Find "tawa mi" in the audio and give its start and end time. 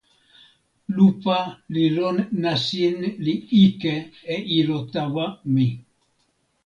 4.93-5.67